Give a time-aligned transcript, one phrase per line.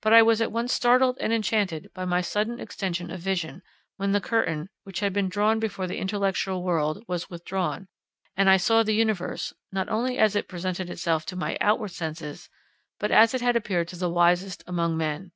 [0.00, 3.62] But I was at once startled and enchanted by my sudden extension of vision,
[3.96, 7.88] when the curtain, which had been drawn before the intellectual world, was withdrawn,
[8.36, 12.48] and I saw the universe, not only as it presented itself to my outward senses,
[13.00, 15.32] but as it had appeared to the wisest among men.